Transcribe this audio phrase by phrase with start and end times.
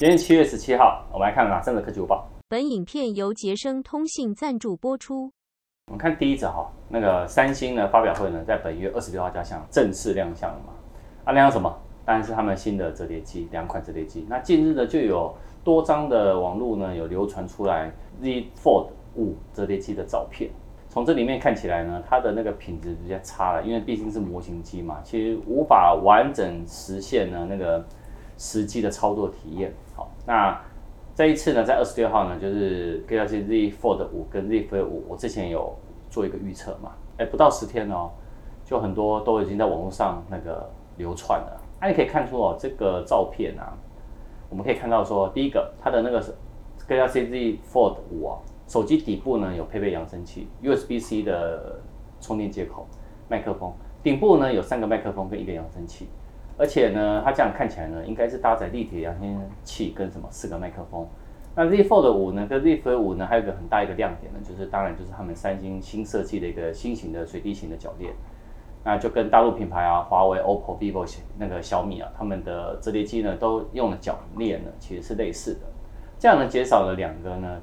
[0.00, 2.26] 今天七月十七号，我们来看哪三则科技午报。
[2.48, 5.30] 本影片由杰生通信赞助播出。
[5.88, 10.72] 我们看第一则哈，那个三星呢发表会呢，在本月二十六号亮相，正式亮相了嘛？
[11.26, 11.78] 啊，亮相什么？
[12.06, 14.24] 当然是他们新的折叠机，两款折叠机。
[14.26, 17.92] 那近日呢，就有多张的网络呢有流传出来
[18.22, 18.86] Z Fold
[19.16, 20.50] 五折叠机的照片。
[20.88, 27.84] 从这里面看起来呢，它的那个品质比较差了，因为毕竟是模型机嘛，其实无法完整实现呢那个
[28.40, 29.70] 实际的操作体验。
[29.94, 30.58] 好，那
[31.14, 35.76] 这一次呢，在二十六号呢，就是 Galaxy Z Fold 五跟 Z Flip 五，我之前有
[36.08, 38.10] 做一个预测嘛，哎，不到十天哦，
[38.64, 41.60] 就很多都已经在网络上那个流窜了。
[41.78, 43.76] 那你可以看出哦，这个照片啊，
[44.48, 46.22] 我们可以看到说，第一个它的那个
[46.88, 48.38] Galaxy Z Fold 五啊。
[48.66, 51.80] 手机底部呢有配备扬声器、USB-C 的
[52.20, 52.86] 充电接口、
[53.28, 56.08] 麦克风，顶部呢有三个麦克风跟一个扬声器，
[56.60, 61.08] 而且呢，它这样看起来呢，应该是搭载立体扬声器跟什么四个麦克风。
[61.56, 68.12] 那 Z Fold 五呢跟 Z Flip 五呢，还有一个很大一个亮点呢，就是当然就是他们三星新设计的一个新型的水滴型的铰链，
[68.84, 75.60] 那就跟大陆品牌啊，华为、OPPO、vivo 那个小米啊，他们的折叠机呢都用了铰链呢，其实是类似的，
[76.18, 77.60] 这样呢减少了两个呢。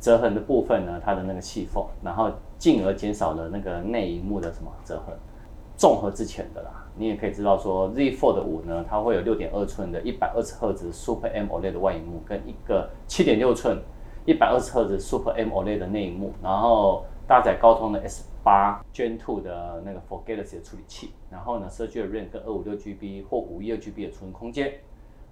[0.00, 5.12] 折痕的部分呢，它的那个细缝，然后进而减少了那个内荧幕的什么折痕。
[5.78, 13.80] 综合之前的啦，你也可以知道说，Z Fold 五呢，它会有六点二寸的一百二十赫兹 Super AMOLED 的外萤幕，跟一个七点六寸
[14.26, 23.78] 一百二十赫兹 Super AMOLED 的内幕，然后搭载高通的 S 八 Gen Two 的那个 For Galaxy 的处理器，然后呢，设计的 RAM 跟二五六 GB 或五一二
[23.78, 24.72] GB 的储存空间。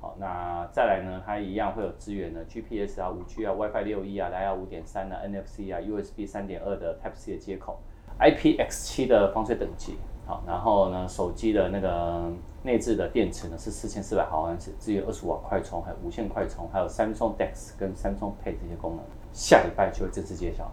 [0.01, 1.21] 好，那再来呢？
[1.27, 7.81] 它一样会有支援的 GPS 啊、五 G 啊、WiFi 六 E 啊、蓝牙五点三啊、NFC 啊、USB 三点二的 Type C 的接口
[8.21, 9.97] ，IPX 七的防水等级。
[10.27, 12.25] 好，然后呢，手机的那个
[12.65, 19.01] 内置的电池呢是四千四百毫安时，支援二十五瓦快充，还有无线快充，还有 Samsung DeX 跟 Samsung Pay 这些功能。
[19.33, 20.73] 下礼拜就会正式揭晓了。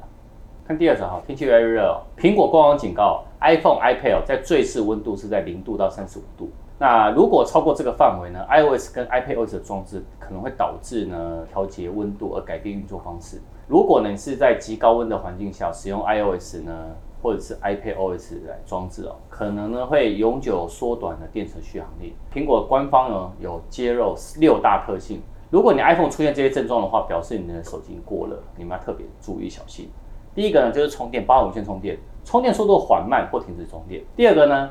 [0.66, 6.50] 看第二则哈，天气越来越热哦，苹果官网警告，iPhone、iPad 在最适温度是在零度到三十五度。
[6.80, 13.40] 那如果超过这个范围呢，iOS 跟 iPadOS 的装置可能会导致呢调节温度而改变运作方式。
[13.68, 22.14] 如果呢你是在极高温的环境下使用 iOS 呢，或者是 iPadOS 来装置哦，可能呢会永久缩短的电池续航力。
[22.34, 29.90] 苹果官方呢有揭露六大特性，如果你 iPhone 出现这些症状的话，表示你的手机过热，你们要特别注意小心。
[30.36, 34.04] 第一个呢就是充电，包含无线充电，充电速度缓慢或停止充电。
[34.16, 34.70] 第二个呢。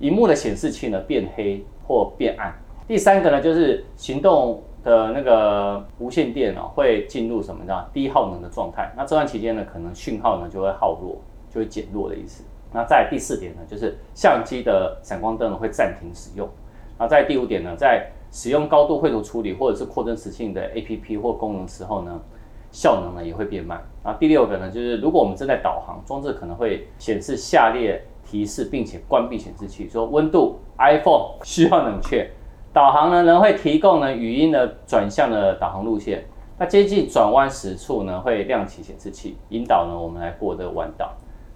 [0.00, 2.52] 荧幕的显示器呢变黑或变暗。
[2.86, 7.86] 第三个呢就是行动的那个无线电哦会进入什么呢？
[7.92, 8.92] 低耗能的状态。
[8.96, 11.16] 那这段期间呢可能讯号呢就会耗弱，
[11.54, 12.42] 就会减弱的意思。
[12.72, 16.48] 那在第四点呢就是相机的闪光灯呢会暂停使用。
[16.98, 22.20] 那在第五点呢在使用高度绘图处理或者是扩增实性的 APP 或功能时候呢
[22.72, 23.80] 效能呢也会变慢。
[24.02, 28.02] 那第六个呢就是如果我们正在导航，装置可能会显示下列。
[28.26, 32.26] 提示，并且关闭显示器，说温度，iPhone 需要冷却。
[32.72, 36.24] 导航呢，仍会提供呢语音的转向的导航路线。
[36.58, 41.12] 那接近转弯时处呢，会亮起显示器，引导呢我们来过这个弯道。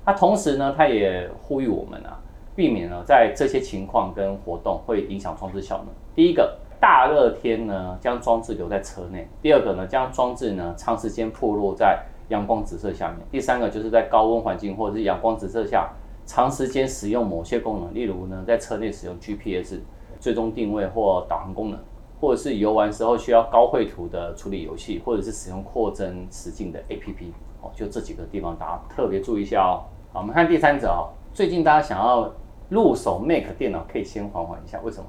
[0.09, 2.19] 那同时呢，他也呼吁我们啊，
[2.57, 5.89] 避免呢在这些情况跟活动会影响装置效能。
[6.15, 15.91] 第一个，大热天呢将装置留在车内；第二个呢，将装置呢长时间暴露在阳光直射下面；第三个就是在高温环境或者是阳光直射下。
[16.25, 19.79] 长时间使用某些功能，例如呢，在车内使用 GPS
[20.19, 21.79] 追踪定位或导航功能，
[22.19, 27.31] 或者是游玩时候需要高绘图的处理游戏，或者是使用扩增实境的 APP，
[27.61, 29.85] 哦，就这几个地方大家特别注意一下哦。
[30.19, 32.29] 我们看第三者哦，最近大家想要
[32.69, 35.06] 入手 Mac 电脑，可以先缓缓一下，为什么？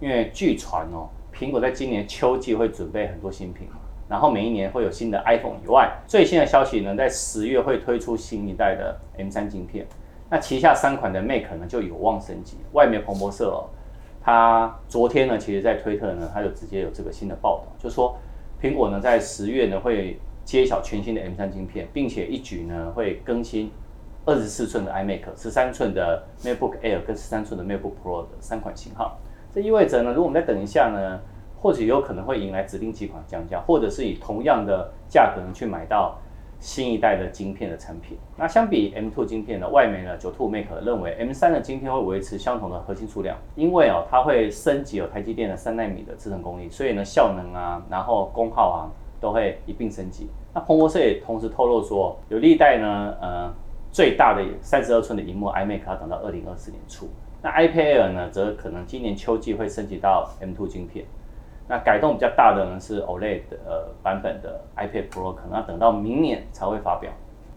[0.00, 3.66] 因为据传哦，苹果在今年秋季会准备很多新品，
[4.06, 9.86] 然后每一年会有新的 iPhone 以外，最新的消息呢，在十月会推出新一代的 M3 晶片。
[10.28, 12.58] 那旗下三款的 Mac 呢就有望升级。
[12.72, 13.64] 外媒彭博社哦，
[14.22, 18.14] 他昨天呢，其实在推特呢，他就直接有这个新的报道，就说
[18.60, 23.70] 苹果呢在十月呢会揭晓全新的 M3 晶片，并且一举呢会更新
[24.30, 29.18] 二十四寸的 iMac、十三寸的 MacBook Air 跟十三寸的 MacBook Pro 的三款型号。
[29.52, 31.18] 这意味着呢，如果我们再等一下呢，
[31.60, 36.16] 或许有可能会迎来指定几款降价，或者是以同样的价格去买到。
[36.62, 50.28] 新一代的晶片的产品，那相比 M2 晶片呢外媒呢九 t Mac 认为 M3 的晶片会维持相同的核心数量，因为哦它会升级有台积电的三纳米的制程功力，所以呢效能啊，然后功耗啊都会一并升级。
[50.52, 53.54] 那彭博社也同时透露说，有历代呢呃
[53.92, 57.08] 最大的三十二寸的荧幕 iMac 要等到二零二四年初，
[57.42, 61.04] 那 iPad Air 呢则可能今年秋季会升级到 M2 晶片。
[61.68, 67.10] 那改动比较大的呢是 OLED 的呃版本的 iPad Pro，可能要等到明年才会发表。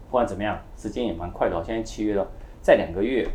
[0.07, 2.27] 不管怎么样，时间也蛮快的哦，现在七月了，
[2.61, 3.27] 再两个月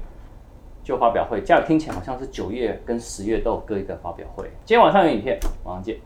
[0.85, 1.41] 就发表会。
[1.41, 4.45] 这样听起来好像是九月跟十月都有各一个发表会。
[4.65, 5.97] 今天晚上有影片，晚上见。